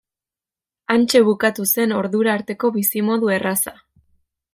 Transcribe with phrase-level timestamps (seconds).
[0.93, 3.75] Hantxe bukatu zen ordura arteko bizimodu erraza.